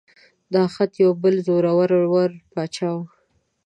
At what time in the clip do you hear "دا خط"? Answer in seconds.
0.53-0.91